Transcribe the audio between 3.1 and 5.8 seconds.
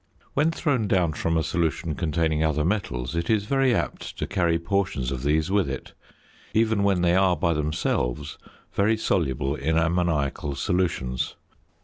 it is very apt to carry portions of these with